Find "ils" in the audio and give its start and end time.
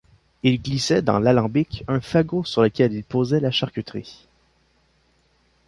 0.41-0.59, 2.91-3.03